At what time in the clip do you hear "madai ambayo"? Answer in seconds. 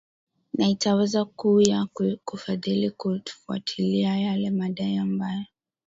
4.49-5.45